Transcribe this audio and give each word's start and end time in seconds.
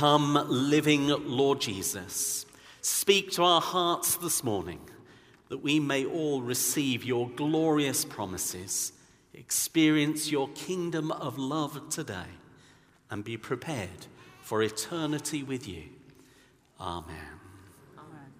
Come, 0.00 0.46
living 0.48 1.08
Lord 1.08 1.60
Jesus, 1.60 2.46
speak 2.80 3.32
to 3.32 3.42
our 3.42 3.60
hearts 3.60 4.16
this 4.16 4.42
morning 4.42 4.80
that 5.50 5.58
we 5.58 5.78
may 5.78 6.06
all 6.06 6.40
receive 6.40 7.04
your 7.04 7.28
glorious 7.28 8.06
promises, 8.06 8.94
experience 9.34 10.30
your 10.32 10.48
kingdom 10.54 11.12
of 11.12 11.38
love 11.38 11.90
today, 11.90 12.30
and 13.10 13.22
be 13.22 13.36
prepared 13.36 14.06
for 14.40 14.62
eternity 14.62 15.42
with 15.42 15.68
you. 15.68 15.82
Amen. 16.80 17.14
Amen. 17.98 18.32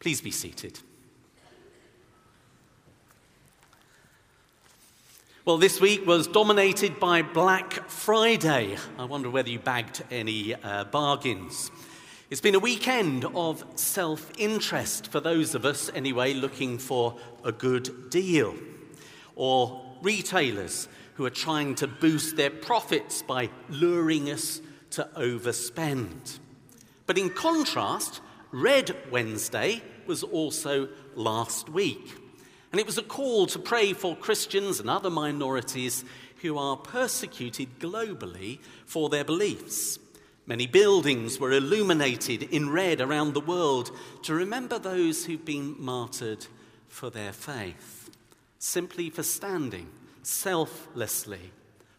Please 0.00 0.20
be 0.20 0.32
seated. 0.32 0.80
Well, 5.46 5.58
this 5.58 5.78
week 5.78 6.06
was 6.06 6.26
dominated 6.26 6.98
by 6.98 7.20
Black 7.20 7.90
Friday. 7.90 8.78
I 8.96 9.04
wonder 9.04 9.28
whether 9.28 9.50
you 9.50 9.58
bagged 9.58 10.02
any 10.10 10.54
uh, 10.54 10.84
bargains. 10.84 11.70
It's 12.30 12.40
been 12.40 12.54
a 12.54 12.58
weekend 12.58 13.26
of 13.26 13.62
self 13.74 14.30
interest 14.38 15.08
for 15.08 15.20
those 15.20 15.54
of 15.54 15.66
us, 15.66 15.90
anyway, 15.94 16.32
looking 16.32 16.78
for 16.78 17.18
a 17.44 17.52
good 17.52 18.08
deal. 18.08 18.54
Or 19.36 19.84
retailers 20.00 20.88
who 21.16 21.26
are 21.26 21.30
trying 21.30 21.74
to 21.74 21.88
boost 21.88 22.36
their 22.36 22.48
profits 22.48 23.20
by 23.20 23.50
luring 23.68 24.30
us 24.30 24.62
to 24.92 25.06
overspend. 25.14 26.38
But 27.04 27.18
in 27.18 27.28
contrast, 27.28 28.22
Red 28.50 28.96
Wednesday 29.10 29.82
was 30.06 30.22
also 30.22 30.88
last 31.14 31.68
week. 31.68 32.23
And 32.74 32.80
it 32.80 32.86
was 32.86 32.98
a 32.98 33.04
call 33.04 33.46
to 33.46 33.60
pray 33.60 33.92
for 33.92 34.16
Christians 34.16 34.80
and 34.80 34.90
other 34.90 35.08
minorities 35.08 36.04
who 36.42 36.58
are 36.58 36.76
persecuted 36.76 37.78
globally 37.78 38.58
for 38.84 39.08
their 39.08 39.22
beliefs. 39.22 40.00
Many 40.44 40.66
buildings 40.66 41.38
were 41.38 41.52
illuminated 41.52 42.42
in 42.42 42.70
red 42.70 43.00
around 43.00 43.32
the 43.34 43.40
world 43.40 43.92
to 44.24 44.34
remember 44.34 44.80
those 44.80 45.24
who've 45.24 45.44
been 45.44 45.76
martyred 45.78 46.48
for 46.88 47.10
their 47.10 47.32
faith, 47.32 48.10
simply 48.58 49.08
for 49.08 49.22
standing 49.22 49.86
selflessly 50.24 51.52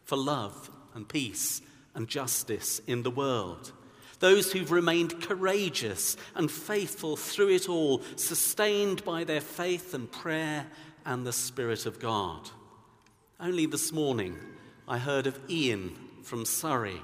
for 0.03 0.17
love 0.17 0.69
and 0.93 1.07
peace 1.07 1.61
and 1.93 2.09
justice 2.09 2.81
in 2.85 3.03
the 3.03 3.11
world. 3.11 3.71
Those 4.19 4.51
who've 4.51 4.71
remained 4.71 5.21
courageous 5.21 6.17
and 6.35 6.49
faithful 6.49 7.17
through 7.17 7.49
it 7.49 7.69
all, 7.69 8.01
sustained 8.15 9.03
by 9.03 9.23
their 9.23 9.41
faith 9.41 9.93
and 9.93 10.11
prayer 10.11 10.67
and 11.05 11.25
the 11.25 11.33
Spirit 11.33 11.85
of 11.85 11.99
God. 11.99 12.49
Only 13.39 13.65
this 13.65 13.91
morning, 13.91 14.37
I 14.87 14.97
heard 14.97 15.27
of 15.27 15.39
Ian 15.49 15.95
from 16.23 16.45
Surrey, 16.45 17.01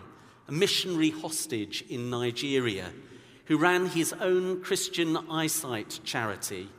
a 0.47 0.51
missionary 0.51 1.09
hostage 1.09 1.83
in 1.89 2.09
Nigeria, 2.09 2.91
who 3.45 3.57
ran 3.57 3.87
his 3.87 4.13
own 4.13 4.61
Christian 4.61 5.17
eyesight 5.29 5.99
charity, 6.03 6.69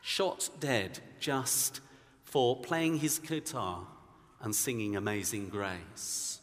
shot 0.00 0.48
dead 0.60 1.00
just 1.20 1.80
for 2.24 2.56
playing 2.60 2.98
his 2.98 3.18
guitar 3.18 3.86
and 4.40 4.54
singing 4.54 4.96
Amazing 4.96 5.48
Grace. 5.48 6.40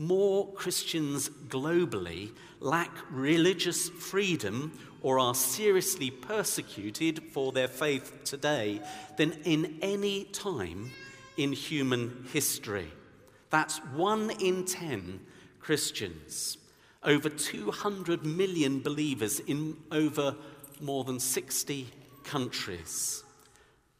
More 0.00 0.52
Christians 0.52 1.28
globally 1.28 2.30
lack 2.60 2.96
religious 3.10 3.88
freedom 3.88 4.78
or 5.02 5.18
are 5.18 5.34
seriously 5.34 6.10
persecuted 6.10 7.20
for 7.32 7.50
their 7.50 7.66
faith 7.66 8.20
today 8.24 8.80
than 9.16 9.32
in 9.44 9.78
any 9.82 10.24
time 10.24 10.92
in 11.36 11.52
human 11.52 12.26
history. 12.32 12.92
That's 13.50 13.78
one 13.78 14.30
in 14.40 14.64
ten 14.66 15.18
Christians. 15.58 16.58
Over 17.02 17.28
200 17.28 18.24
million 18.24 18.80
believers 18.80 19.40
in 19.40 19.76
over 19.90 20.36
more 20.80 21.02
than 21.02 21.18
60 21.18 21.88
countries. 22.22 23.24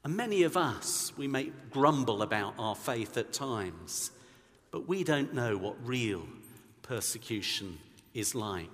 And 0.05 0.17
many 0.17 0.45
of 0.45 0.57
us, 0.57 1.13
we 1.17 1.27
may 1.27 1.51
grumble 1.71 2.23
about 2.23 2.55
our 2.57 2.77
faith 2.77 3.17
at 3.17 3.33
times. 3.33 4.13
But 4.71 4.89
we 4.89 5.05
don't 5.05 5.35
know 5.35 5.57
what 5.57 5.77
real 5.87 6.27
persecution 6.83 7.79
is 8.15 8.35
like. 8.35 8.71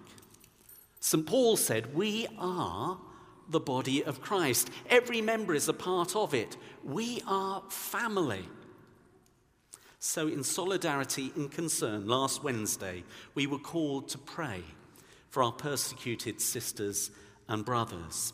St. 1.00 1.26
Paul 1.26 1.56
said, 1.56 1.94
We 1.94 2.26
are 2.38 2.98
the 3.48 3.60
body 3.60 4.02
of 4.02 4.20
Christ. 4.20 4.70
Every 4.88 5.20
member 5.20 5.54
is 5.54 5.68
a 5.68 5.74
part 5.74 6.16
of 6.16 6.34
it. 6.34 6.56
We 6.82 7.22
are 7.26 7.62
family. 7.68 8.48
So, 9.98 10.28
in 10.28 10.44
solidarity 10.44 11.32
and 11.34 11.50
concern, 11.50 12.06
last 12.06 12.42
Wednesday, 12.42 13.04
we 13.34 13.46
were 13.46 13.58
called 13.58 14.08
to 14.10 14.18
pray 14.18 14.62
for 15.30 15.42
our 15.42 15.52
persecuted 15.52 16.40
sisters 16.40 17.10
and 17.48 17.64
brothers. 17.64 18.32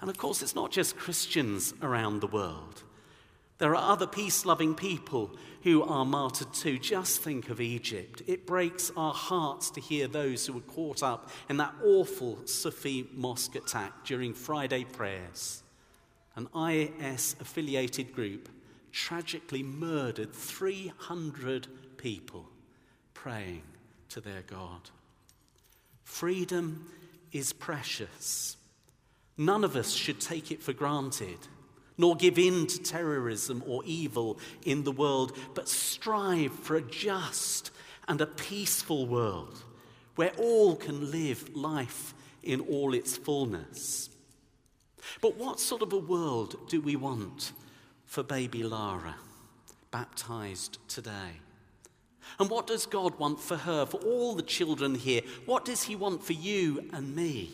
And 0.00 0.10
of 0.10 0.18
course, 0.18 0.42
it's 0.42 0.54
not 0.54 0.72
just 0.72 0.96
Christians 0.96 1.74
around 1.82 2.20
the 2.20 2.26
world. 2.26 2.82
There 3.58 3.76
are 3.76 3.92
other 3.92 4.06
peace 4.06 4.44
loving 4.44 4.74
people 4.74 5.36
who 5.62 5.82
are 5.82 6.04
martyred 6.04 6.52
too. 6.52 6.78
Just 6.78 7.20
think 7.20 7.48
of 7.48 7.60
Egypt. 7.60 8.22
It 8.26 8.46
breaks 8.46 8.90
our 8.96 9.14
hearts 9.14 9.70
to 9.70 9.80
hear 9.80 10.08
those 10.08 10.46
who 10.46 10.54
were 10.54 10.60
caught 10.60 11.02
up 11.02 11.30
in 11.48 11.56
that 11.58 11.74
awful 11.84 12.38
Sufi 12.46 13.08
mosque 13.14 13.54
attack 13.54 14.04
during 14.04 14.34
Friday 14.34 14.84
prayers. 14.84 15.62
An 16.34 16.48
IS 16.56 17.36
affiliated 17.40 18.14
group 18.14 18.48
tragically 18.90 19.62
murdered 19.62 20.32
300 20.32 21.68
people 21.96 22.48
praying 23.14 23.62
to 24.08 24.20
their 24.20 24.42
God. 24.42 24.90
Freedom 26.04 26.90
is 27.30 27.52
precious. 27.52 28.56
None 29.38 29.64
of 29.64 29.76
us 29.76 29.92
should 29.92 30.20
take 30.20 30.50
it 30.50 30.62
for 30.62 30.72
granted 30.72 31.38
nor 31.98 32.16
give 32.16 32.38
in 32.38 32.66
to 32.66 32.82
terrorism 32.82 33.62
or 33.66 33.82
evil 33.84 34.38
in 34.64 34.84
the 34.84 34.92
world, 34.92 35.36
but 35.54 35.68
strive 35.68 36.52
for 36.52 36.76
a 36.76 36.82
just 36.82 37.70
and 38.08 38.20
a 38.20 38.26
peaceful 38.26 39.06
world 39.06 39.62
where 40.16 40.32
all 40.38 40.76
can 40.76 41.10
live 41.10 41.54
life 41.56 42.14
in 42.42 42.60
all 42.60 42.94
its 42.94 43.16
fullness. 43.16 44.10
But 45.20 45.36
what 45.36 45.60
sort 45.60 45.82
of 45.82 45.92
a 45.92 45.98
world 45.98 46.68
do 46.68 46.80
we 46.80 46.96
want 46.96 47.52
for 48.04 48.22
baby 48.22 48.62
Lara, 48.62 49.16
baptized 49.90 50.78
today? 50.88 51.40
And 52.38 52.48
what 52.50 52.66
does 52.66 52.86
God 52.86 53.18
want 53.18 53.40
for 53.40 53.56
her, 53.56 53.86
for 53.86 53.98
all 53.98 54.34
the 54.34 54.42
children 54.42 54.94
here? 54.94 55.22
What 55.44 55.64
does 55.64 55.82
He 55.82 55.96
want 55.96 56.22
for 56.22 56.32
you 56.32 56.88
and 56.92 57.14
me? 57.14 57.50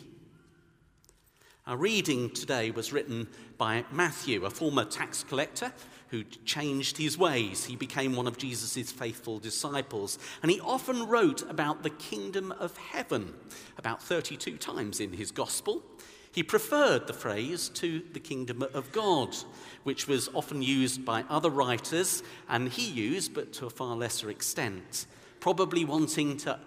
Our 1.69 1.77
reading 1.77 2.31
today 2.31 2.71
was 2.71 2.91
written 2.91 3.27
by 3.59 3.85
Matthew, 3.91 4.43
a 4.43 4.49
former 4.49 4.85
tax 4.85 5.23
collector 5.23 5.71
who 6.07 6.23
changed 6.23 6.97
his 6.97 7.15
ways. 7.15 7.63
He 7.63 7.75
became 7.75 8.15
one 8.15 8.25
of 8.25 8.39
Jesus' 8.39 8.91
faithful 8.91 9.37
disciples. 9.37 10.17
And 10.41 10.49
he 10.49 10.59
often 10.61 11.07
wrote 11.07 11.43
about 11.47 11.83
the 11.83 11.91
kingdom 11.91 12.51
of 12.53 12.75
heaven, 12.75 13.35
about 13.77 14.01
32 14.01 14.57
times 14.57 14.99
in 14.99 15.13
his 15.13 15.29
gospel. 15.29 15.83
He 16.31 16.41
preferred 16.41 17.05
the 17.05 17.13
phrase 17.13 17.69
to 17.75 18.01
the 18.13 18.19
kingdom 18.19 18.63
of 18.73 18.91
God, 18.91 19.37
which 19.83 20.07
was 20.07 20.27
often 20.33 20.63
used 20.63 21.05
by 21.05 21.23
other 21.29 21.51
writers, 21.51 22.23
and 22.49 22.69
he 22.69 22.89
used, 22.89 23.35
but 23.35 23.53
to 23.53 23.67
a 23.67 23.69
far 23.69 23.95
lesser 23.95 24.31
extent, 24.31 25.05
probably 25.39 25.85
wanting 25.85 26.37
to, 26.37 26.59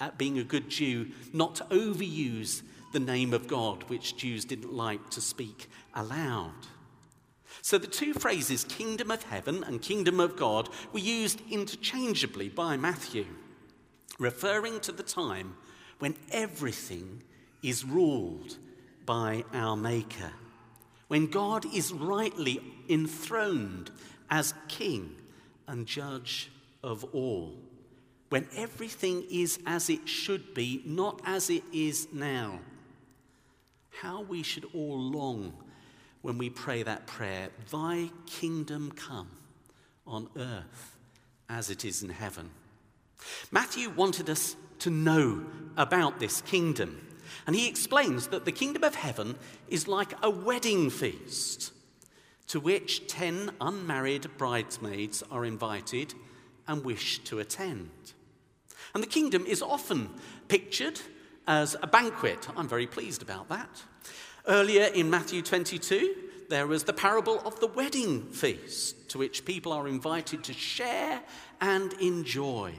at 0.00 0.18
being 0.18 0.40
a 0.40 0.44
good 0.44 0.68
Jew, 0.68 1.12
not 1.32 1.54
to 1.54 1.64
overuse 1.66 2.62
the 2.92 3.00
name 3.00 3.34
of 3.34 3.46
God, 3.46 3.84
which 3.84 4.16
Jews 4.16 4.44
didn't 4.44 4.72
like 4.72 5.10
to 5.10 5.20
speak 5.20 5.68
aloud. 5.94 6.52
So 7.62 7.78
the 7.78 7.86
two 7.86 8.14
phrases, 8.14 8.64
kingdom 8.64 9.10
of 9.10 9.24
heaven 9.24 9.64
and 9.64 9.82
kingdom 9.82 10.20
of 10.20 10.36
God, 10.36 10.68
were 10.92 11.00
used 11.00 11.42
interchangeably 11.50 12.48
by 12.48 12.76
Matthew, 12.76 13.26
referring 14.18 14.80
to 14.80 14.92
the 14.92 15.02
time 15.02 15.56
when 15.98 16.16
everything 16.30 17.22
is 17.62 17.84
ruled 17.84 18.56
by 19.04 19.44
our 19.52 19.76
Maker, 19.76 20.32
when 21.08 21.26
God 21.26 21.64
is 21.74 21.92
rightly 21.92 22.60
enthroned 22.88 23.90
as 24.30 24.54
King 24.68 25.16
and 25.66 25.86
Judge 25.86 26.50
of 26.82 27.04
all, 27.14 27.54
when 28.28 28.46
everything 28.54 29.24
is 29.30 29.58
as 29.66 29.88
it 29.88 30.06
should 30.06 30.54
be, 30.54 30.82
not 30.84 31.20
as 31.24 31.48
it 31.48 31.64
is 31.72 32.08
now 32.12 32.60
how 33.90 34.22
we 34.22 34.42
should 34.42 34.66
all 34.74 34.98
long 34.98 35.52
when 36.22 36.38
we 36.38 36.50
pray 36.50 36.82
that 36.82 37.06
prayer 37.06 37.50
Thy 37.70 38.10
kingdom 38.26 38.92
come 38.92 39.28
on 40.06 40.28
earth 40.36 40.96
as 41.48 41.70
it 41.70 41.84
is 41.84 42.02
in 42.02 42.10
heaven. 42.10 42.50
Matthew 43.50 43.90
wanted 43.90 44.30
us 44.30 44.56
to 44.80 44.90
know 44.90 45.44
about 45.76 46.20
this 46.20 46.40
kingdom. 46.42 47.04
And 47.46 47.56
he 47.56 47.68
explains 47.68 48.28
that 48.28 48.44
the 48.44 48.52
kingdom 48.52 48.84
of 48.84 48.94
heaven 48.94 49.36
is 49.68 49.88
like 49.88 50.12
a 50.22 50.30
wedding 50.30 50.90
feast 50.90 51.72
to 52.48 52.60
which 52.60 53.06
10 53.06 53.52
unmarried 53.60 54.26
bridesmaids 54.38 55.22
are 55.30 55.44
invited 55.44 56.14
and 56.66 56.84
wish 56.84 57.18
to 57.20 57.38
attend. 57.38 57.90
And 58.94 59.02
the 59.02 59.08
kingdom 59.08 59.44
is 59.46 59.62
often 59.62 60.10
pictured 60.48 61.00
as 61.48 61.74
a 61.82 61.86
banquet. 61.86 62.46
I'm 62.56 62.68
very 62.68 62.86
pleased 62.86 63.22
about 63.22 63.48
that. 63.48 63.82
Earlier 64.46 64.84
in 64.84 65.10
Matthew 65.10 65.42
22, 65.42 66.14
there 66.50 66.66
was 66.66 66.84
the 66.84 66.92
parable 66.92 67.40
of 67.40 67.58
the 67.58 67.66
wedding 67.66 68.22
feast, 68.30 69.08
to 69.10 69.18
which 69.18 69.44
people 69.44 69.72
are 69.72 69.88
invited 69.88 70.44
to 70.44 70.52
share 70.52 71.20
and 71.60 71.94
enjoy. 71.94 72.74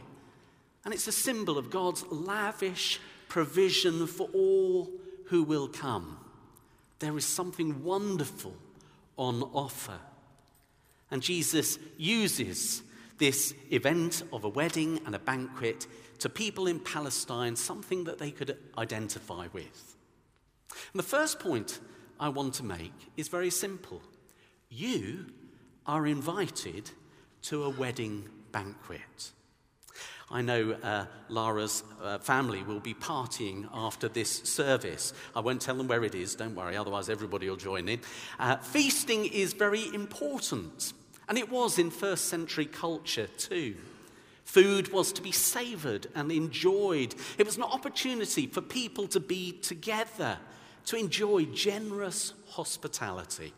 And 0.86 0.94
it's 0.94 1.07
a 1.07 1.12
symbol 1.12 1.57
of 1.57 1.69
God's 1.69 2.06
lavish 2.10 3.00
provision 3.27 4.07
for 4.07 4.30
all 4.33 4.89
who 5.25 5.44
will 5.44 5.68
come. 5.68 6.18
There 7.00 7.18
is 7.18 7.25
something 7.25 7.83
wonderful 7.83 8.56
on 9.18 9.44
offer. 9.54 10.00
And 11.12 11.21
Jesus 11.24 11.80
uses 11.98 12.83
this 13.18 13.54
event 13.71 14.24
of 14.31 14.44
a 14.44 14.50
wedding 14.50 15.01
and 15.06 15.16
a 15.16 15.19
banquet 15.19 15.88
to 16.19 16.30
people 16.30 16.68
in 16.68 16.80
Palestine, 16.80 17.56
something 17.56 18.04
that 18.06 18.19
they 18.19 18.31
could 18.31 18.57
identify 18.77 19.48
with. 19.54 19.95
And 20.94 21.00
the 21.00 21.04
first 21.04 21.39
point 21.39 21.80
I 22.19 22.30
want 22.30 22.54
to 22.56 22.63
make 22.63 22.94
is 23.18 23.27
very 23.27 23.50
simple. 23.50 24.01
You 24.69 25.27
are 25.86 26.06
invited 26.06 26.92
to 27.44 27.63
a 27.63 27.69
wedding 27.69 28.30
banquet. 28.51 29.31
I 30.31 30.42
know 30.44 30.74
uh, 30.83 31.06
Lara's 31.27 31.83
uh, 32.04 32.19
family 32.19 32.62
will 32.62 32.80
be 32.80 32.94
partying 32.94 33.68
after 33.74 34.07
this 34.07 34.30
service. 34.30 35.12
I 35.36 35.39
won't 35.39 35.62
tell 35.62 35.75
them 35.75 35.88
where 35.88 36.04
it 36.04 36.13
is, 36.13 36.36
don't 36.36 36.54
worry, 36.54 36.77
otherwise, 36.77 37.10
everybody 37.10 37.50
will 37.50 37.57
join 37.57 37.89
in. 37.89 38.01
Uh, 38.38 38.57
feasting 38.57 39.25
is 39.25 39.54
very 39.54 39.92
important, 39.94 40.94
and 41.27 41.38
it 41.38 41.50
was 41.50 41.80
in 41.80 41.89
first 41.89 42.25
century 42.25 42.66
culture 42.66 43.27
too. 43.38 43.75
Food 44.50 44.92
was 44.92 45.13
to 45.13 45.22
be 45.22 45.31
savoured 45.31 46.07
and 46.16 46.31
enjoyed. 46.31 47.13
It 47.38 47.46
was 47.46 47.57
an 47.57 47.62
opportunity 47.62 48.48
for 48.48 48.62
people 48.62 49.07
to 49.10 49.19
be 49.19 49.51
together, 49.51 50.40
to 50.88 50.96
enjoy 50.96 51.46
generous 51.46 52.34
hospitality. 52.48 53.54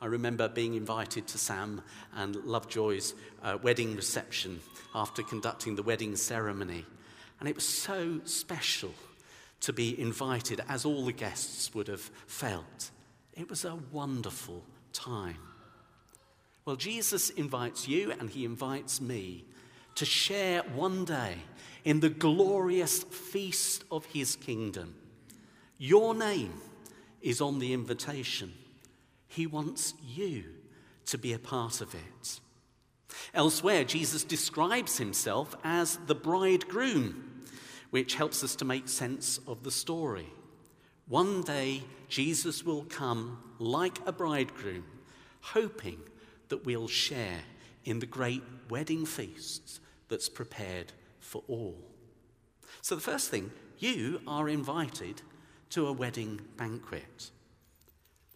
I 0.00 0.06
remember 0.06 0.48
being 0.48 0.72
invited 0.72 1.26
to 1.26 1.36
Sam 1.36 1.82
and 2.14 2.34
Lovejoy's 2.46 3.12
uh, 3.42 3.58
wedding 3.62 3.94
reception 3.94 4.60
after 4.94 5.22
conducting 5.22 5.76
the 5.76 5.82
wedding 5.82 6.16
ceremony. 6.16 6.86
And 7.38 7.46
it 7.46 7.54
was 7.54 7.68
so 7.68 8.22
special 8.24 8.94
to 9.60 9.74
be 9.74 10.00
invited, 10.00 10.62
as 10.66 10.86
all 10.86 11.04
the 11.04 11.12
guests 11.12 11.74
would 11.74 11.88
have 11.88 12.10
felt. 12.26 12.90
It 13.34 13.50
was 13.50 13.66
a 13.66 13.78
wonderful 13.92 14.64
time. 14.94 15.36
Well, 16.64 16.76
Jesus 16.76 17.28
invites 17.28 17.86
you 17.86 18.12
and 18.12 18.30
he 18.30 18.46
invites 18.46 18.98
me 18.98 19.44
to 19.96 20.04
share 20.04 20.62
one 20.62 21.04
day 21.04 21.36
in 21.84 22.00
the 22.00 22.08
glorious 22.08 23.02
feast 23.02 23.84
of 23.90 24.04
his 24.06 24.36
kingdom. 24.36 24.94
Your 25.78 26.14
name 26.14 26.54
is 27.20 27.40
on 27.40 27.58
the 27.58 27.72
invitation. 27.72 28.52
He 29.26 29.46
wants 29.46 29.94
you 30.04 30.44
to 31.06 31.18
be 31.18 31.32
a 31.32 31.38
part 31.38 31.80
of 31.80 31.94
it. 31.94 32.40
Elsewhere, 33.32 33.84
Jesus 33.84 34.24
describes 34.24 34.98
himself 34.98 35.54
as 35.62 35.98
the 36.06 36.14
bridegroom, 36.14 37.42
which 37.90 38.14
helps 38.14 38.42
us 38.42 38.56
to 38.56 38.64
make 38.64 38.88
sense 38.88 39.38
of 39.46 39.62
the 39.62 39.70
story. 39.70 40.28
One 41.06 41.42
day, 41.42 41.82
Jesus 42.08 42.64
will 42.64 42.84
come 42.84 43.38
like 43.58 43.98
a 44.06 44.12
bridegroom, 44.12 44.84
hoping 45.40 46.00
that 46.48 46.64
we'll 46.64 46.88
share 46.88 47.40
in 47.84 47.98
the 47.98 48.06
great 48.06 48.42
wedding 48.70 49.04
feasts 49.04 49.80
that's 50.14 50.28
prepared 50.28 50.92
for 51.18 51.42
all. 51.48 51.74
So, 52.82 52.94
the 52.94 53.00
first 53.00 53.30
thing, 53.30 53.50
you 53.80 54.20
are 54.28 54.48
invited 54.48 55.22
to 55.70 55.88
a 55.88 55.92
wedding 55.92 56.40
banquet. 56.56 57.32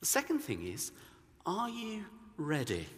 The 0.01 0.07
second 0.07 0.41
thing 0.41 0.67
is, 0.67 0.91
are 1.47 1.69
you 1.69 2.05
ready? 2.37 2.89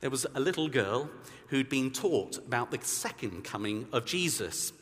There 0.00 0.10
was 0.10 0.26
a 0.34 0.40
little 0.40 0.66
girl 0.66 1.08
who'd 1.46 1.68
been 1.68 1.92
taught 1.92 2.36
about 2.38 2.72
the 2.72 2.80
second 2.82 3.44
coming 3.44 3.86
of 3.92 4.06
Jesus. 4.06 4.72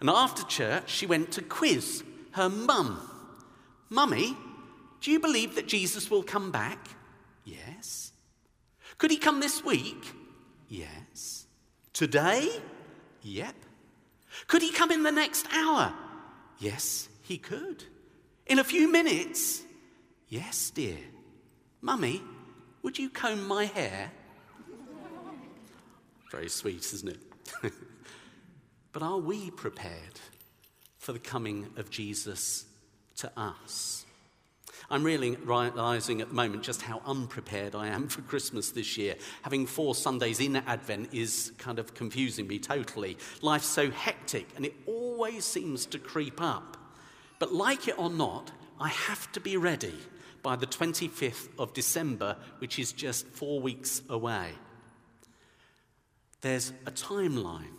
And 0.00 0.10
after 0.10 0.42
church, 0.42 0.90
she 0.90 1.06
went 1.06 1.32
to 1.32 1.42
quiz 1.42 2.04
her 2.32 2.50
mum. 2.50 3.00
Mummy, 3.88 4.36
do 5.00 5.10
you 5.10 5.20
believe 5.20 5.54
that 5.54 5.66
Jesus 5.66 6.10
will 6.10 6.22
come 6.22 6.50
back? 6.50 6.86
Yes. 7.46 8.12
Could 8.98 9.10
he 9.10 9.16
come 9.16 9.40
this 9.40 9.64
week? 9.64 10.04
Yes. 10.68 11.39
Today? 12.00 12.48
Yep. 13.20 13.54
Could 14.46 14.62
he 14.62 14.72
come 14.72 14.90
in 14.90 15.02
the 15.02 15.12
next 15.12 15.46
hour? 15.52 15.92
Yes, 16.58 17.10
he 17.20 17.36
could. 17.36 17.84
In 18.46 18.58
a 18.58 18.64
few 18.64 18.90
minutes? 18.90 19.60
Yes, 20.26 20.70
dear. 20.70 20.96
Mummy, 21.82 22.22
would 22.82 22.98
you 22.98 23.10
comb 23.10 23.46
my 23.46 23.66
hair? 23.66 24.10
Very 26.30 26.48
sweet, 26.48 26.90
isn't 26.90 27.18
it? 27.62 27.72
but 28.92 29.02
are 29.02 29.18
we 29.18 29.50
prepared 29.50 30.18
for 30.96 31.12
the 31.12 31.18
coming 31.18 31.66
of 31.76 31.90
Jesus 31.90 32.64
to 33.16 33.30
us? 33.36 33.99
I'm 34.90 35.04
really 35.04 35.36
realizing 35.36 36.20
at 36.20 36.30
the 36.30 36.34
moment 36.34 36.64
just 36.64 36.82
how 36.82 37.00
unprepared 37.06 37.74
I 37.74 37.88
am 37.88 38.08
for 38.08 38.22
Christmas 38.22 38.70
this 38.70 38.98
year. 38.98 39.14
Having 39.42 39.66
four 39.66 39.94
Sundays 39.94 40.40
in 40.40 40.56
Advent 40.56 41.14
is 41.14 41.52
kind 41.58 41.78
of 41.78 41.94
confusing 41.94 42.48
me 42.48 42.58
totally. 42.58 43.16
Life's 43.40 43.66
so 43.66 43.90
hectic 43.90 44.48
and 44.56 44.66
it 44.66 44.74
always 44.86 45.44
seems 45.44 45.86
to 45.86 45.98
creep 45.98 46.40
up. 46.40 46.76
But 47.38 47.54
like 47.54 47.88
it 47.88 47.98
or 47.98 48.10
not, 48.10 48.50
I 48.80 48.88
have 48.88 49.30
to 49.32 49.40
be 49.40 49.56
ready 49.56 49.94
by 50.42 50.56
the 50.56 50.66
25th 50.66 51.48
of 51.58 51.72
December, 51.72 52.36
which 52.58 52.78
is 52.78 52.92
just 52.92 53.26
four 53.28 53.60
weeks 53.60 54.02
away. 54.08 54.52
There's 56.40 56.72
a 56.86 56.90
timeline 56.90 57.76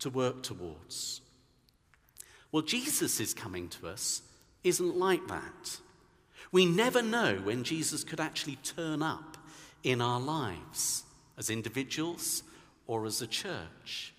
to 0.00 0.10
work 0.10 0.42
towards. 0.42 1.20
Well, 2.50 2.62
Jesus 2.62 3.20
is 3.20 3.34
coming 3.34 3.68
to 3.68 3.88
us 3.88 4.22
isn't 4.64 4.96
like 4.96 5.26
that. 5.28 5.78
We 6.52 6.66
never 6.66 7.02
know 7.02 7.36
when 7.42 7.64
Jesus 7.64 8.02
could 8.02 8.20
actually 8.20 8.56
turn 8.56 9.02
up 9.02 9.36
in 9.82 10.00
our 10.00 10.20
lives 10.20 11.04
as 11.38 11.50
individuals 11.50 12.42
or 12.86 13.06
as 13.06 13.22
a 13.22 13.26
church. 13.26 14.12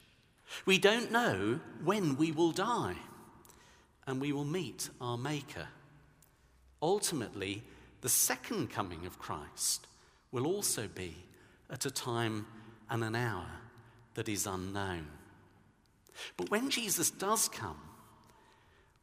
We 0.66 0.78
don't 0.78 1.12
know 1.12 1.60
when 1.84 2.16
we 2.18 2.32
will 2.32 2.52
die 2.52 2.96
and 4.08 4.20
we 4.20 4.32
will 4.32 4.46
meet 4.46 4.90
our 5.00 5.18
Maker. 5.18 5.68
Ultimately, 6.82 7.64
the 8.02 8.10
second 8.10 8.70
coming 8.70 9.06
of 9.06 9.20
Christ 9.20 9.88
will 10.32 10.48
also 10.48 10.88
be 10.88 11.16
at 11.70 11.86
a 11.86 11.92
time 11.92 12.48
and 12.90 13.04
an 13.04 13.16
hour 13.16 13.48
that 14.16 14.28
is 14.28 14.46
unknown. 14.48 15.08
But 16.38 16.50
when 16.50 16.70
Jesus 16.70 17.12
does 17.12 17.48
come, 17.48 17.80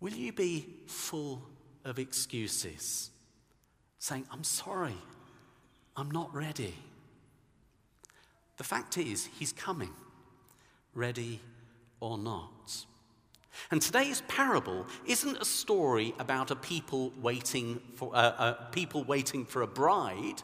will 0.00 0.12
you 0.12 0.32
be 0.32 0.66
full 0.86 1.42
of 1.84 1.98
excuses, 1.98 3.10
saying, 3.98 4.26
I'm 4.30 4.44
sorry, 4.44 4.96
I'm 5.96 6.10
not 6.10 6.32
ready? 6.34 6.74
The 8.56 8.64
fact 8.64 8.98
is, 8.98 9.28
he's 9.38 9.52
coming, 9.52 9.90
ready 10.94 11.40
or 12.00 12.18
not. 12.18 12.84
And 13.70 13.82
today's 13.82 14.22
parable 14.28 14.86
isn't 15.06 15.36
a 15.38 15.44
story 15.44 16.14
about 16.18 16.50
a 16.50 16.56
people 16.56 17.12
waiting 17.20 17.80
for, 17.96 18.14
uh, 18.14 18.18
uh, 18.18 18.52
people 18.70 19.04
waiting 19.04 19.44
for 19.44 19.62
a 19.62 19.66
bride, 19.66 20.42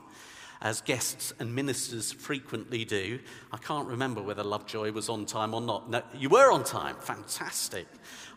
as 0.65 0.81
guests 0.81 1.35
and 1.39 1.55
ministers 1.55 2.11
frequently 2.11 2.87
do. 2.87 3.21
I 3.53 3.59
can't 3.59 3.87
remember 3.87 4.23
whether 4.23 4.43
Lovejoy 4.43 4.93
was 4.93 5.11
on 5.11 5.27
time 5.27 5.53
or 5.53 5.61
not. 5.61 5.91
No, 5.91 6.03
you 6.17 6.31
were 6.31 6.51
on 6.51 6.65
time. 6.65 6.97
Fantastic. 7.01 7.87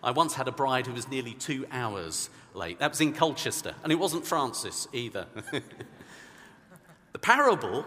I 0.04 0.12
once 0.12 0.34
had 0.34 0.50
a 0.50 0.52
bride 0.52 0.86
who 0.86 0.94
was 0.94 1.08
nearly 1.08 1.34
two 1.34 1.66
hours 1.72 2.30
late. 2.54 2.80
That 2.80 2.92
was 2.92 3.00
in 3.00 3.14
Colchester, 3.14 3.74
and 3.82 3.94
it 3.94 3.96
wasn't 3.96 4.28
Francis 4.28 4.90
either. 4.92 5.26
the 7.14 7.20
parable 7.20 7.86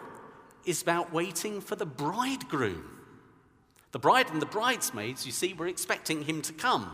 is 0.65 0.81
about 0.81 1.13
waiting 1.13 1.61
for 1.61 1.77
the 1.77 1.87
bridegroom. 1.87 2.97
The 3.93 3.99
bride 3.99 4.31
and 4.31 4.41
the 4.41 4.47
bridesmaids, 4.47 5.27
you 5.27 5.33
see, 5.33 5.53
were 5.53 5.67
expecting 5.67 6.23
him 6.23 6.41
to 6.43 6.55
come, 6.55 6.91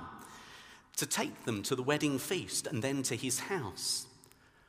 to 0.97 1.07
take 1.07 1.45
them 1.45 1.63
to 1.65 1.77
the 1.77 1.83
wedding 1.83 2.19
feast 2.19 2.67
and 2.67 2.83
then 2.83 3.05
to 3.05 3.15
his 3.15 3.39
house. 3.39 4.06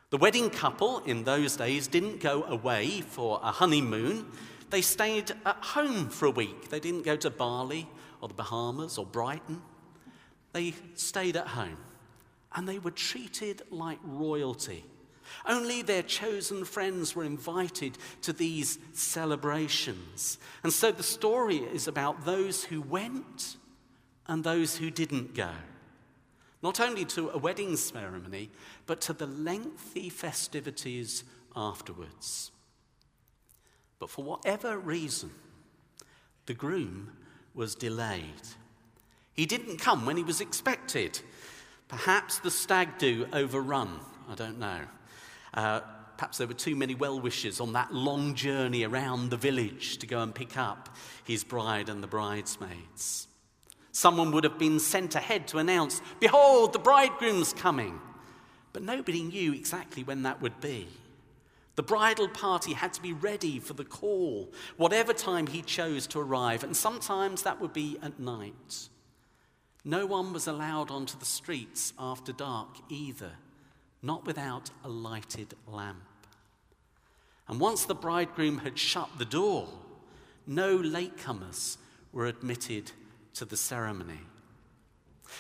The 0.09 0.17
wedding 0.17 0.49
couple 0.49 0.99
in 0.99 1.25
those 1.25 1.57
days 1.57 1.87
didn't 1.87 2.21
go 2.21 2.43
away 2.43 3.01
for 3.01 3.41
a 3.43 3.51
honeymoon. 3.51 4.25
They 4.69 4.81
stayed 4.81 5.31
at 5.45 5.57
home 5.57 6.07
for 6.07 6.27
a 6.27 6.31
week. 6.31 6.69
They 6.69 6.79
didn't 6.79 7.03
go 7.03 7.17
to 7.17 7.29
Bali 7.29 7.89
or 8.21 8.29
the 8.29 8.33
Bahamas 8.33 8.97
or 8.97 9.05
Brighton. 9.05 9.61
They 10.53 10.73
stayed 10.95 11.35
at 11.35 11.47
home 11.47 11.77
and 12.55 12.67
they 12.67 12.79
were 12.79 12.91
treated 12.91 13.63
like 13.69 13.99
royalty. 14.01 14.85
Only 15.45 15.81
their 15.81 16.03
chosen 16.03 16.63
friends 16.63 17.13
were 17.13 17.25
invited 17.25 17.97
to 18.21 18.31
these 18.31 18.79
celebrations. 18.93 20.37
And 20.63 20.71
so 20.71 20.89
the 20.89 21.03
story 21.03 21.57
is 21.57 21.89
about 21.89 22.23
those 22.23 22.63
who 22.63 22.81
went 22.81 23.57
and 24.25 24.41
those 24.41 24.77
who 24.77 24.89
didn't 24.89 25.35
go. 25.35 25.51
Not 26.61 26.79
only 26.79 27.05
to 27.05 27.29
a 27.29 27.37
wedding 27.37 27.75
ceremony, 27.75 28.49
but 28.85 29.01
to 29.01 29.13
the 29.13 29.27
lengthy 29.27 30.09
festivities 30.09 31.23
afterwards. 31.55 32.51
But 33.99 34.09
for 34.09 34.23
whatever 34.23 34.77
reason, 34.77 35.31
the 36.45 36.53
groom 36.53 37.11
was 37.53 37.75
delayed. 37.75 38.23
He 39.33 39.45
didn't 39.45 39.77
come 39.77 40.05
when 40.05 40.17
he 40.17 40.23
was 40.23 40.41
expected. 40.41 41.19
Perhaps 41.87 42.39
the 42.39 42.51
stag 42.51 42.97
do 42.97 43.27
overrun, 43.33 43.99
I 44.29 44.35
don't 44.35 44.59
know. 44.59 44.79
Uh, 45.53 45.81
perhaps 46.17 46.37
there 46.37 46.47
were 46.47 46.53
too 46.53 46.75
many 46.75 46.95
well 46.95 47.19
wishers 47.19 47.59
on 47.59 47.73
that 47.73 47.93
long 47.93 48.35
journey 48.35 48.83
around 48.83 49.29
the 49.29 49.37
village 49.37 49.97
to 49.99 50.07
go 50.07 50.21
and 50.21 50.33
pick 50.33 50.57
up 50.57 50.89
his 51.23 51.43
bride 51.43 51.89
and 51.89 52.03
the 52.03 52.07
bridesmaids. 52.07 53.27
Someone 53.97 54.31
would 54.31 54.43
have 54.43 54.59
been 54.59 54.79
sent 54.79 55.15
ahead 55.15 55.47
to 55.47 55.57
announce, 55.57 56.03
Behold, 56.19 56.71
the 56.71 56.77
bridegroom's 56.77 57.51
coming. 57.51 57.99
But 58.71 58.83
nobody 58.83 59.23
knew 59.23 59.53
exactly 59.53 60.03
when 60.03 60.21
that 60.21 60.39
would 60.39 60.61
be. 60.61 60.87
The 61.73 61.81
bridal 61.81 62.27
party 62.27 62.73
had 62.73 62.93
to 62.93 63.01
be 63.01 63.13
ready 63.13 63.57
for 63.57 63.73
the 63.73 63.83
call, 63.83 64.53
whatever 64.75 65.13
time 65.13 65.47
he 65.47 65.63
chose 65.63 66.05
to 66.09 66.19
arrive, 66.19 66.63
and 66.63 66.77
sometimes 66.77 67.41
that 67.41 67.59
would 67.59 67.73
be 67.73 67.97
at 68.03 68.19
night. 68.19 68.89
No 69.83 70.05
one 70.05 70.31
was 70.31 70.45
allowed 70.45 70.91
onto 70.91 71.17
the 71.17 71.25
streets 71.25 71.91
after 71.97 72.31
dark 72.31 72.77
either 72.89 73.31
not 74.03 74.27
without 74.27 74.69
a 74.83 74.89
lighted 74.89 75.55
lamp. 75.65 76.03
And 77.47 77.59
once 77.59 77.85
the 77.85 77.95
bridegroom 77.95 78.59
had 78.59 78.77
shut 78.77 79.09
the 79.17 79.25
door, 79.25 79.67
no 80.45 80.77
latecomers 80.77 81.77
were 82.13 82.27
admitted 82.27 82.91
to 83.38 83.46
the 83.46 83.58
ceremony. 83.58 84.20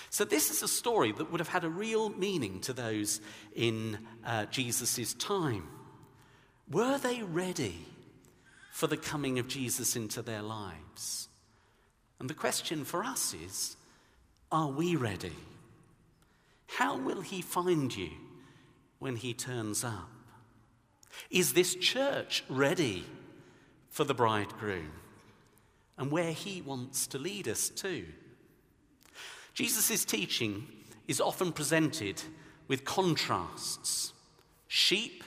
So, 0.09 0.25
this 0.25 0.51
is 0.51 0.63
a 0.63 0.67
story 0.67 1.11
that 1.13 1.31
would 1.31 1.39
have 1.39 1.47
had 1.47 1.63
a 1.63 1.69
real 1.69 2.09
meaning 2.09 2.59
to 2.61 2.73
those 2.73 3.21
in 3.55 3.99
uh, 4.25 4.45
Jesus' 4.45 5.13
time. 5.13 5.67
Were 6.69 6.97
they 6.97 7.23
ready 7.23 7.85
for 8.71 8.87
the 8.87 8.97
coming 8.97 9.39
of 9.39 9.47
Jesus 9.47 9.95
into 9.95 10.21
their 10.21 10.41
lives? 10.41 11.29
And 12.19 12.29
the 12.29 12.33
question 12.33 12.83
for 12.83 13.03
us 13.03 13.33
is 13.33 13.77
are 14.51 14.69
we 14.69 14.95
ready? 14.95 15.35
How 16.67 16.97
will 16.97 17.21
he 17.21 17.41
find 17.41 17.95
you 17.95 18.11
when 18.99 19.15
he 19.15 19.33
turns 19.33 19.83
up? 19.83 20.09
Is 21.29 21.53
this 21.53 21.75
church 21.75 22.43
ready 22.49 23.05
for 23.89 24.03
the 24.03 24.13
bridegroom 24.13 24.91
and 25.97 26.11
where 26.11 26.31
he 26.31 26.61
wants 26.61 27.07
to 27.07 27.17
lead 27.17 27.47
us 27.47 27.69
to? 27.69 28.05
Jesus' 29.53 30.05
teaching 30.05 30.67
is 31.07 31.19
often 31.19 31.51
presented 31.51 32.21
with 32.67 32.85
contrasts 32.85 34.13
sheep, 34.67 35.23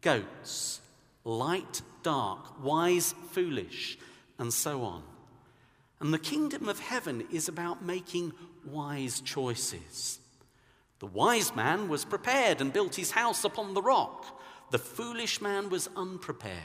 goats, 0.00 0.80
light, 1.24 1.82
dark, 2.02 2.62
wise, 2.62 3.14
foolish, 3.30 3.98
and 4.38 4.52
so 4.52 4.82
on. 4.82 5.02
And 6.00 6.12
the 6.12 6.18
kingdom 6.18 6.68
of 6.68 6.80
heaven 6.80 7.26
is 7.32 7.48
about 7.48 7.84
making 7.84 8.32
wise 8.64 9.20
choices. 9.20 10.18
The 10.98 11.06
wise 11.06 11.54
man 11.54 11.88
was 11.88 12.04
prepared 12.04 12.60
and 12.60 12.72
built 12.72 12.94
his 12.94 13.12
house 13.12 13.44
upon 13.44 13.74
the 13.74 13.82
rock. 13.82 14.40
The 14.70 14.78
foolish 14.78 15.40
man 15.40 15.68
was 15.68 15.88
unprepared 15.94 16.56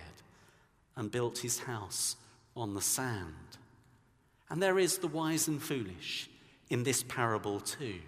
and 0.96 1.12
built 1.12 1.40
his 1.40 1.60
house 1.60 2.16
on 2.56 2.74
the 2.74 2.82
sand. 2.82 3.58
And 4.50 4.62
there 4.62 4.80
is 4.80 4.98
the 4.98 5.08
wise 5.08 5.48
and 5.48 5.62
foolish 5.62 6.30
in 6.70 6.84
this 6.84 7.04
parable 7.04 7.60
too. 7.60 8.00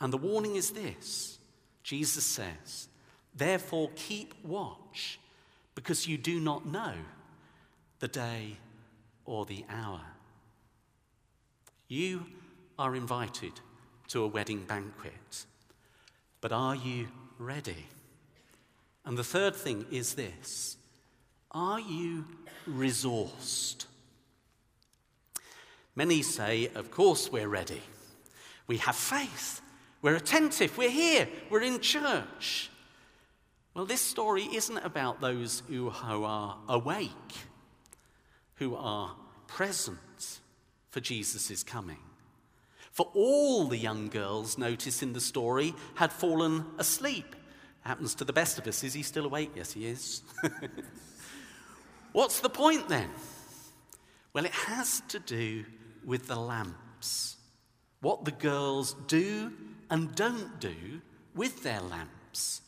And 0.00 0.12
the 0.12 0.18
warning 0.18 0.56
is 0.56 0.70
this 0.70 1.38
Jesus 1.82 2.24
says, 2.24 2.88
Therefore 3.34 3.90
keep 3.94 4.34
watch, 4.44 5.18
because 5.74 6.06
you 6.06 6.18
do 6.18 6.40
not 6.40 6.66
know 6.66 6.94
the 8.00 8.08
day 8.08 8.56
or 9.24 9.44
the 9.44 9.64
hour. 9.68 10.00
You 11.88 12.26
are 12.78 12.96
invited 12.96 13.52
to 14.08 14.22
a 14.22 14.28
wedding 14.28 14.64
banquet. 14.64 15.46
But 16.40 16.52
are 16.52 16.74
you 16.74 17.08
ready? 17.38 17.86
And 19.04 19.16
the 19.16 19.24
third 19.24 19.54
thing 19.54 19.86
is 19.90 20.14
this 20.14 20.76
Are 21.52 21.80
you 21.80 22.26
resourced? 22.68 23.86
Many 25.96 26.22
say, 26.22 26.70
Of 26.74 26.90
course, 26.90 27.30
we're 27.30 27.48
ready. 27.48 27.82
We 28.66 28.76
have 28.78 28.96
faith. 28.96 29.60
We're 30.02 30.16
attentive. 30.16 30.78
We're 30.78 30.90
here. 30.90 31.28
We're 31.50 31.62
in 31.62 31.80
church. 31.80 32.70
Well, 33.74 33.84
this 33.84 34.00
story 34.00 34.44
isn't 34.44 34.78
about 34.78 35.20
those 35.20 35.62
who 35.68 35.92
are 36.02 36.56
awake, 36.68 37.34
who 38.56 38.76
are 38.76 39.14
present 39.46 40.40
for 40.90 41.00
Jesus' 41.00 41.62
coming. 41.62 41.98
For 42.92 43.10
all 43.14 43.68
the 43.68 43.76
young 43.76 44.08
girls, 44.08 44.58
notice 44.58 45.02
in 45.02 45.12
the 45.12 45.20
story, 45.20 45.74
had 45.94 46.12
fallen 46.12 46.64
asleep. 46.78 47.36
Happens 47.82 48.14
to 48.16 48.24
the 48.24 48.32
best 48.32 48.58
of 48.58 48.66
us. 48.66 48.82
Is 48.84 48.94
he 48.94 49.02
still 49.02 49.26
awake? 49.26 49.50
Yes, 49.54 49.72
he 49.72 49.86
is. 49.86 50.22
What's 52.12 52.40
the 52.40 52.50
point 52.50 52.88
then? 52.88 53.08
Well, 54.32 54.44
it 54.44 54.52
has 54.52 55.02
to 55.08 55.18
do 55.18 55.64
with 56.04 56.26
the 56.26 56.36
lamps. 56.36 57.36
What 58.00 58.24
the 58.24 58.32
girls 58.32 58.94
do 59.06 59.52
and 59.90 60.14
don't 60.14 60.60
do 60.60 61.00
with 61.34 61.62
their 61.62 61.80
lamps. 61.80 62.62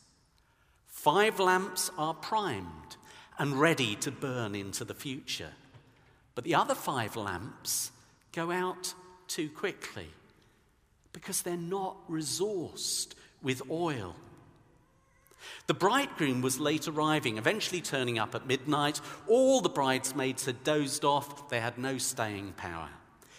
Five 0.87 1.39
lamps 1.39 1.91
are 1.97 2.13
primed 2.13 2.97
and 3.37 3.59
ready 3.59 3.95
to 3.97 4.11
burn 4.11 4.55
into 4.55 4.85
the 4.85 4.93
future. 4.93 5.51
But 6.35 6.43
the 6.43 6.55
other 6.55 6.75
five 6.75 7.15
lamps 7.15 7.91
go 8.31 8.51
out 8.51 8.93
too 9.27 9.49
quickly 9.49 10.07
because 11.11 11.41
they're 11.41 11.57
not 11.57 11.95
resourced 12.09 13.13
with 13.41 13.61
oil. 13.69 14.15
The 15.67 15.73
bridegroom 15.73 16.41
was 16.41 16.59
late 16.59 16.87
arriving, 16.87 17.37
eventually 17.37 17.81
turning 17.81 18.19
up 18.19 18.35
at 18.35 18.47
midnight. 18.47 18.99
All 19.27 19.61
the 19.61 19.69
bridesmaids 19.69 20.45
had 20.45 20.63
dozed 20.63 21.05
off, 21.05 21.49
they 21.49 21.59
had 21.59 21.77
no 21.77 21.97
staying 21.97 22.53
power. 22.53 22.89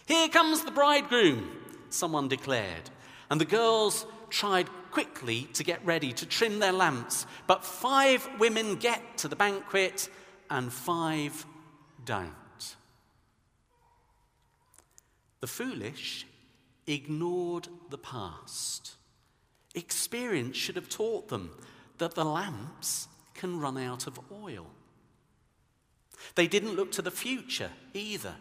Here 0.07 0.29
comes 0.29 0.65
the 0.65 0.71
bridegroom, 0.71 1.51
someone 1.91 2.29
declared. 2.29 2.91
And 3.31 3.41
the 3.41 3.47
girls 3.47 4.07
tried 4.31 4.69
quickly 4.91 5.49
to 5.55 5.65
get 5.65 5.85
ready 5.85 6.13
to 6.13 6.27
trim 6.27 6.59
their 6.59 6.73
lamps. 6.73 7.27
But 7.47 7.65
five 7.65 8.29
women 8.39 8.77
get 8.77 9.19
to 9.19 9.29
the 9.29 9.37
banquet 9.37 10.09
and 10.51 10.73
five 10.73 11.47
don't. 12.05 12.33
The 15.41 15.47
foolish 15.47 16.27
ignored 16.87 17.69
the 17.91 17.99
past. 17.99 18.95
Experience 19.75 20.57
should 20.57 20.77
have 20.77 20.89
taught 20.89 21.29
them 21.29 21.51
that 21.99 22.15
the 22.15 22.25
lamps 22.25 23.09
can 23.35 23.61
run 23.61 23.79
out 23.79 24.07
of 24.07 24.19
oil. 24.33 24.67
They 26.35 26.47
didn't 26.47 26.77
look 26.77 26.93
to 26.93 27.03
the 27.03 27.11
future 27.11 27.71
either. 27.93 28.35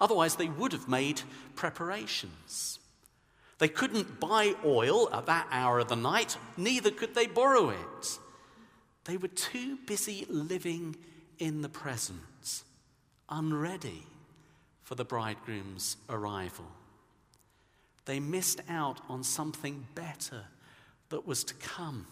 Otherwise, 0.00 0.36
they 0.36 0.48
would 0.48 0.72
have 0.72 0.88
made 0.88 1.22
preparations. 1.54 2.78
They 3.58 3.68
couldn't 3.68 4.20
buy 4.20 4.54
oil 4.64 5.08
at 5.12 5.26
that 5.26 5.48
hour 5.50 5.78
of 5.78 5.88
the 5.88 5.96
night, 5.96 6.36
neither 6.56 6.90
could 6.90 7.14
they 7.14 7.26
borrow 7.26 7.70
it. 7.70 8.18
They 9.04 9.16
were 9.16 9.28
too 9.28 9.78
busy 9.86 10.26
living 10.28 10.96
in 11.38 11.62
the 11.62 11.68
present, 11.68 12.62
unready 13.30 14.02
for 14.82 14.94
the 14.94 15.04
bridegroom's 15.04 15.96
arrival. 16.08 16.66
They 18.04 18.20
missed 18.20 18.60
out 18.68 19.00
on 19.08 19.24
something 19.24 19.86
better 19.94 20.44
that 21.08 21.26
was 21.26 21.44
to 21.44 21.54
come, 21.54 22.06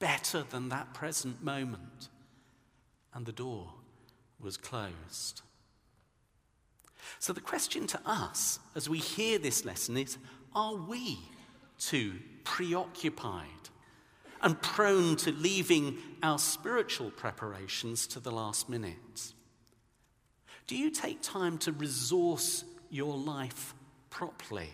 better 0.00 0.42
than 0.42 0.70
that 0.70 0.92
present 0.92 1.44
moment. 1.44 2.08
And 3.14 3.24
the 3.24 3.32
door 3.32 3.74
was 4.40 4.56
closed. 4.56 5.42
So, 7.18 7.32
the 7.32 7.40
question 7.40 7.86
to 7.88 8.00
us 8.04 8.58
as 8.74 8.88
we 8.88 8.98
hear 8.98 9.38
this 9.38 9.64
lesson 9.64 9.96
is 9.96 10.18
are 10.54 10.74
we 10.74 11.18
too 11.78 12.14
preoccupied 12.44 13.46
and 14.42 14.60
prone 14.62 15.16
to 15.16 15.32
leaving 15.32 15.98
our 16.22 16.38
spiritual 16.38 17.10
preparations 17.10 18.06
to 18.08 18.20
the 18.20 18.30
last 18.30 18.68
minute? 18.68 19.32
Do 20.66 20.76
you 20.76 20.90
take 20.90 21.20
time 21.20 21.58
to 21.58 21.72
resource 21.72 22.64
your 22.90 23.16
life 23.16 23.74
properly? 24.08 24.70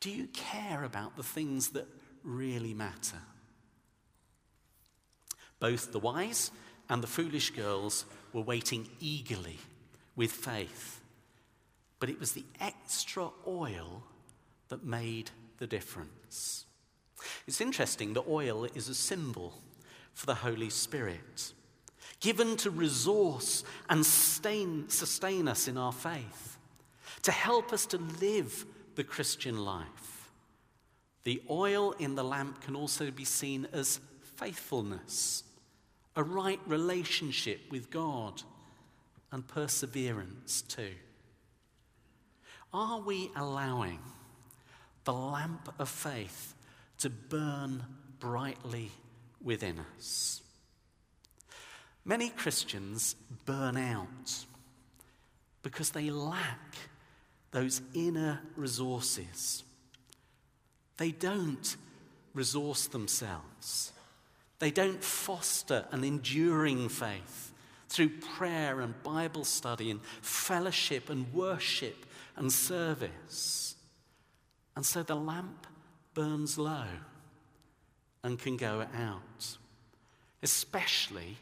Do 0.00 0.10
you 0.10 0.26
care 0.28 0.84
about 0.84 1.16
the 1.16 1.22
things 1.22 1.70
that 1.70 1.86
really 2.24 2.74
matter? 2.74 3.18
Both 5.62 5.92
the 5.92 6.00
wise 6.00 6.50
and 6.88 7.00
the 7.00 7.06
foolish 7.06 7.50
girls 7.50 8.04
were 8.32 8.40
waiting 8.40 8.88
eagerly 8.98 9.58
with 10.16 10.32
faith. 10.32 11.00
But 12.00 12.10
it 12.10 12.18
was 12.18 12.32
the 12.32 12.44
extra 12.60 13.28
oil 13.46 14.02
that 14.70 14.84
made 14.84 15.30
the 15.58 15.68
difference. 15.68 16.66
It's 17.46 17.60
interesting 17.60 18.12
that 18.14 18.26
oil 18.28 18.64
is 18.74 18.88
a 18.88 18.94
symbol 18.94 19.54
for 20.14 20.26
the 20.26 20.34
Holy 20.34 20.68
Spirit, 20.68 21.52
given 22.18 22.56
to 22.56 22.70
resource 22.70 23.62
and 23.88 24.04
sustain, 24.04 24.88
sustain 24.88 25.46
us 25.46 25.68
in 25.68 25.78
our 25.78 25.92
faith, 25.92 26.58
to 27.22 27.30
help 27.30 27.72
us 27.72 27.86
to 27.86 27.98
live 28.20 28.66
the 28.96 29.04
Christian 29.04 29.64
life. 29.64 30.28
The 31.22 31.40
oil 31.48 31.92
in 32.00 32.16
the 32.16 32.24
lamp 32.24 32.62
can 32.62 32.74
also 32.74 33.12
be 33.12 33.24
seen 33.24 33.68
as 33.72 34.00
faithfulness, 34.22 35.44
a 36.16 36.22
right 36.22 36.60
relationship 36.66 37.60
with 37.70 37.90
God, 37.90 38.42
and 39.32 39.48
perseverance 39.48 40.62
too. 40.62 40.92
Are 42.72 43.00
we 43.00 43.30
allowing 43.34 43.98
the 45.04 45.12
lamp 45.12 45.74
of 45.78 45.88
faith 45.88 46.54
to 46.98 47.10
burn 47.10 47.84
brightly 48.20 48.90
within 49.42 49.80
us? 49.96 50.42
Many 52.04 52.28
Christians 52.28 53.16
burn 53.46 53.76
out 53.76 54.44
because 55.62 55.90
they 55.90 56.10
lack 56.10 56.76
those 57.52 57.80
inner 57.94 58.40
resources. 58.56 59.62
They 60.96 61.12
don't 61.12 61.76
resource 62.34 62.86
themselves. 62.86 63.91
They 64.62 64.70
don't 64.70 65.02
foster 65.02 65.86
an 65.90 66.04
enduring 66.04 66.88
faith 66.88 67.52
through 67.88 68.10
prayer 68.36 68.80
and 68.80 68.94
Bible 69.02 69.42
study 69.42 69.90
and 69.90 70.00
fellowship 70.20 71.10
and 71.10 71.34
worship 71.34 72.06
and 72.36 72.52
service. 72.52 73.74
And 74.76 74.86
so 74.86 75.02
the 75.02 75.16
lamp 75.16 75.66
burns 76.14 76.58
low 76.58 76.86
and 78.22 78.38
can 78.38 78.56
go 78.56 78.86
out, 78.96 79.56
especially, 80.44 81.38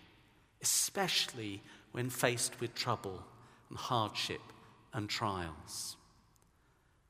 especially 0.63 1.61
when 1.93 2.09
faced 2.09 2.59
with 2.59 2.75
trouble 2.75 3.23
and 3.69 3.77
hardship 3.77 4.41
and 4.95 5.11
trials. 5.11 5.99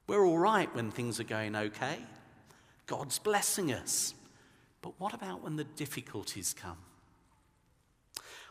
We're 0.09 0.26
all 0.26 0.38
right 0.38 0.75
when 0.75 0.90
things 0.90 1.21
are 1.21 1.23
going 1.23 1.55
okay. 1.55 1.99
God's 2.88 3.21
blessing 3.21 3.73
us. 3.73 4.12
But 4.83 4.99
what 4.99 5.15
about 5.15 5.43
when 5.43 5.57
the 5.57 5.65
difficulties 5.65 6.55
come? 6.59 6.79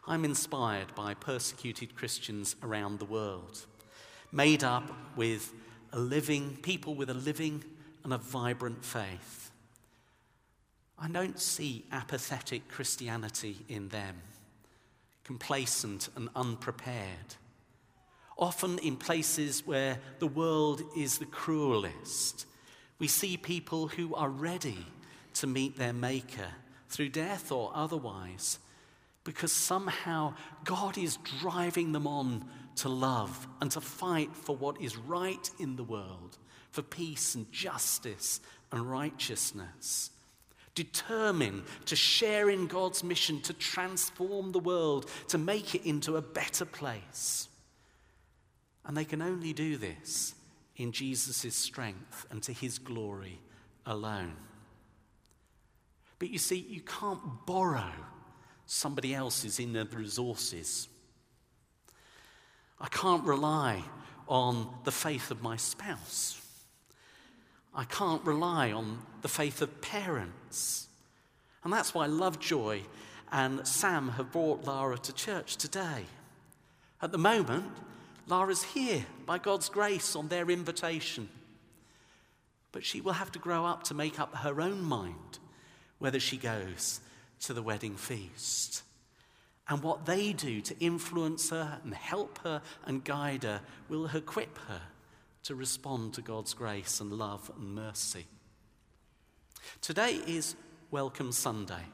I'm 0.07 0.25
inspired 0.25 0.95
by 0.95 1.13
persecuted 1.13 1.95
Christians 1.95 2.55
around 2.63 2.99
the 2.99 3.05
world, 3.05 3.65
made 4.31 4.63
up 4.63 4.91
with 5.15 5.53
a 5.91 5.99
living, 5.99 6.57
people 6.61 6.95
with 6.95 7.09
a 7.09 7.13
living 7.15 7.63
and 8.03 8.13
a 8.13 8.17
vibrant 8.17 8.83
faith. 8.83 9.51
I 10.97 11.07
don't 11.07 11.39
see 11.39 11.85
apathetic 11.91 12.67
Christianity 12.67 13.57
in 13.67 13.89
them, 13.89 14.21
complacent 15.23 16.09
and 16.15 16.29
unprepared. 16.35 17.35
Often 18.37 18.79
in 18.79 18.95
places 18.97 19.65
where 19.65 19.99
the 20.19 20.27
world 20.27 20.81
is 20.95 21.17
the 21.17 21.25
cruelest, 21.25 22.45
we 22.99 23.07
see 23.07 23.37
people 23.37 23.87
who 23.87 24.13
are 24.15 24.29
ready 24.29 24.85
to 25.35 25.47
meet 25.47 25.77
their 25.77 25.93
Maker 25.93 26.49
through 26.89 27.09
death 27.09 27.51
or 27.51 27.71
otherwise, 27.73 28.59
because 29.23 29.51
somehow 29.51 30.33
God 30.63 30.97
is 30.97 31.17
driving 31.39 31.91
them 31.91 32.07
on 32.07 32.45
to 32.77 32.89
love 32.89 33.47
and 33.61 33.69
to 33.71 33.81
fight 33.81 34.35
for 34.35 34.55
what 34.55 34.81
is 34.81 34.97
right 34.97 35.49
in 35.59 35.75
the 35.75 35.83
world, 35.83 36.37
for 36.71 36.81
peace 36.81 37.35
and 37.35 37.51
justice 37.51 38.39
and 38.71 38.89
righteousness. 38.89 40.11
Determined 40.75 41.63
to 41.85 41.95
share 41.95 42.49
in 42.49 42.67
God's 42.67 43.03
mission 43.03 43.41
to 43.41 43.53
transform 43.53 44.51
the 44.51 44.59
world, 44.59 45.09
to 45.27 45.37
make 45.37 45.75
it 45.75 45.85
into 45.85 46.15
a 46.15 46.21
better 46.21 46.63
place. 46.63 47.49
And 48.85 48.95
they 48.95 49.05
can 49.05 49.21
only 49.21 49.51
do 49.51 49.77
this 49.77 50.33
in 50.77 50.93
Jesus' 50.93 51.53
strength 51.53 52.25
and 52.31 52.41
to 52.43 52.53
his 52.53 52.79
glory 52.79 53.39
alone. 53.85 54.35
But 56.19 56.29
you 56.29 56.37
see, 56.37 56.57
you 56.57 56.81
can't 56.81 57.45
borrow 57.45 57.91
somebody 58.65 59.15
else's 59.15 59.59
inner 59.59 59.85
resources. 59.85 60.89
I 62.79 62.87
can't 62.89 63.23
rely 63.23 63.83
on 64.27 64.69
the 64.83 64.91
faith 64.91 65.31
of 65.31 65.41
my 65.41 65.55
spouse. 65.55 66.39
I 67.73 67.85
can't 67.85 68.23
rely 68.25 68.71
on 68.71 68.99
the 69.21 69.27
faith 69.27 69.61
of 69.61 69.81
parents. 69.81 70.87
And 71.63 71.73
that's 71.73 71.93
why 71.93 72.05
Lovejoy 72.05 72.81
and 73.31 73.65
Sam 73.65 74.09
have 74.09 74.31
brought 74.31 74.65
Lara 74.65 74.97
to 74.97 75.13
church 75.13 75.55
today. 75.55 76.05
At 77.01 77.11
the 77.11 77.17
moment, 77.17 77.71
Lara's 78.27 78.63
here 78.63 79.05
by 79.25 79.37
God's 79.39 79.69
grace 79.69 80.15
on 80.15 80.27
their 80.27 80.49
invitation. 80.49 81.29
But 82.71 82.85
she 82.85 83.01
will 83.01 83.13
have 83.13 83.31
to 83.31 83.39
grow 83.39 83.65
up 83.65 83.83
to 83.85 83.93
make 83.93 84.19
up 84.19 84.35
her 84.35 84.61
own 84.61 84.81
mind 84.83 85.39
whether 85.99 86.19
she 86.19 86.37
goes 86.37 87.01
to 87.41 87.53
the 87.53 87.61
wedding 87.61 87.95
feast. 87.95 88.83
And 89.67 89.83
what 89.83 90.05
they 90.05 90.33
do 90.33 90.61
to 90.61 90.79
influence 90.79 91.51
her 91.51 91.79
and 91.83 91.93
help 91.93 92.39
her 92.39 92.61
and 92.85 93.03
guide 93.03 93.43
her 93.43 93.61
will 93.87 94.07
equip 94.07 94.57
her 94.67 94.81
to 95.43 95.55
respond 95.55 96.13
to 96.15 96.21
God's 96.21 96.53
grace 96.53 96.99
and 96.99 97.13
love 97.13 97.51
and 97.55 97.75
mercy. 97.75 98.25
Today 99.81 100.19
is 100.25 100.55
Welcome 100.89 101.31
Sunday. 101.31 101.85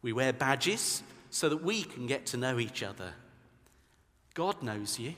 We 0.00 0.12
wear 0.12 0.32
badges 0.32 1.02
so 1.30 1.48
that 1.48 1.62
we 1.62 1.82
can 1.82 2.06
get 2.06 2.26
to 2.26 2.36
know 2.36 2.58
each 2.58 2.82
other. 2.82 3.12
God 4.34 4.62
knows 4.62 4.98
you 4.98 5.14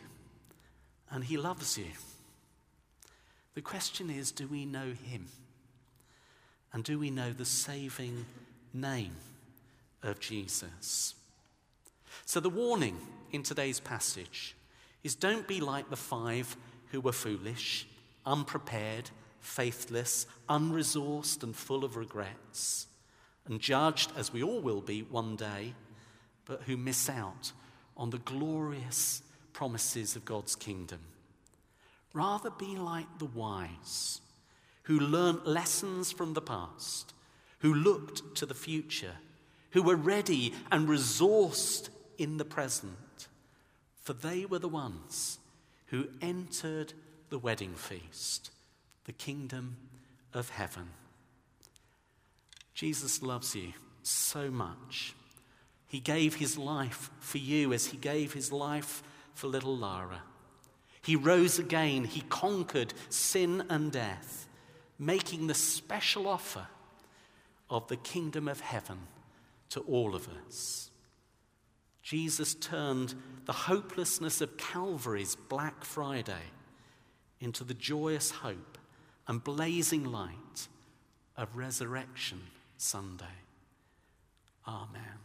and 1.10 1.22
He 1.22 1.36
loves 1.36 1.78
you. 1.78 1.86
The 3.54 3.62
question 3.62 4.10
is 4.10 4.32
do 4.32 4.48
we 4.48 4.66
know 4.66 4.92
Him? 5.04 5.26
And 6.74 6.82
do 6.82 6.98
we 6.98 7.08
know 7.08 7.32
the 7.32 7.44
saving 7.44 8.26
name 8.72 9.14
of 10.02 10.18
Jesus? 10.18 11.14
So, 12.26 12.40
the 12.40 12.50
warning 12.50 12.98
in 13.30 13.44
today's 13.44 13.78
passage 13.78 14.56
is 15.04 15.14
don't 15.14 15.46
be 15.46 15.60
like 15.60 15.88
the 15.88 15.96
five 15.96 16.56
who 16.90 17.00
were 17.00 17.12
foolish, 17.12 17.86
unprepared, 18.26 19.08
faithless, 19.38 20.26
unresourced, 20.48 21.44
and 21.44 21.54
full 21.54 21.84
of 21.84 21.96
regrets, 21.96 22.88
and 23.46 23.60
judged, 23.60 24.10
as 24.16 24.32
we 24.32 24.42
all 24.42 24.60
will 24.60 24.80
be 24.80 25.02
one 25.02 25.36
day, 25.36 25.74
but 26.44 26.62
who 26.62 26.76
miss 26.76 27.08
out 27.08 27.52
on 27.96 28.10
the 28.10 28.18
glorious 28.18 29.22
promises 29.52 30.16
of 30.16 30.24
God's 30.24 30.56
kingdom. 30.56 31.00
Rather 32.12 32.50
be 32.50 32.76
like 32.76 33.18
the 33.18 33.26
wise 33.26 34.20
who 34.84 34.98
learnt 34.98 35.46
lessons 35.46 36.12
from 36.12 36.34
the 36.34 36.40
past, 36.40 37.12
who 37.60 37.74
looked 37.74 38.34
to 38.36 38.46
the 38.46 38.54
future, 38.54 39.16
who 39.70 39.82
were 39.82 39.96
ready 39.96 40.54
and 40.70 40.88
resourced 40.88 41.88
in 42.18 42.36
the 42.36 42.44
present, 42.44 43.28
for 44.00 44.12
they 44.12 44.44
were 44.44 44.58
the 44.58 44.68
ones 44.68 45.38
who 45.86 46.06
entered 46.20 46.92
the 47.30 47.38
wedding 47.38 47.74
feast, 47.74 48.50
the 49.04 49.12
kingdom 49.12 49.76
of 50.32 50.50
heaven. 50.50 50.90
Jesus 52.74 53.22
loves 53.22 53.54
you 53.54 53.72
so 54.02 54.50
much. 54.50 55.14
He 55.86 56.00
gave 56.00 56.34
his 56.34 56.58
life 56.58 57.10
for 57.20 57.38
you 57.38 57.72
as 57.72 57.86
he 57.86 57.96
gave 57.96 58.34
his 58.34 58.52
life 58.52 59.02
for 59.34 59.46
little 59.46 59.76
Lara. 59.76 60.22
He 61.02 61.16
rose 61.16 61.58
again, 61.58 62.04
he 62.04 62.22
conquered 62.22 62.92
sin 63.08 63.64
and 63.70 63.90
death 63.90 64.48
making 64.98 65.46
the 65.46 65.54
special 65.54 66.26
offer 66.26 66.66
of 67.68 67.88
the 67.88 67.96
kingdom 67.96 68.48
of 68.48 68.60
heaven 68.60 68.98
to 69.70 69.80
all 69.80 70.14
of 70.14 70.28
us. 70.46 70.90
Jesus 72.02 72.54
turned 72.54 73.14
the 73.46 73.52
hopelessness 73.52 74.40
of 74.40 74.56
Calvary's 74.58 75.36
Black 75.36 75.84
Friday 75.84 76.52
into 77.40 77.64
the 77.64 77.74
joyous 77.74 78.30
hope 78.30 78.78
and 79.26 79.42
blazing 79.42 80.04
light 80.04 80.68
of 81.36 81.56
Resurrection 81.56 82.40
Sunday. 82.76 83.24
Amen. 84.68 85.23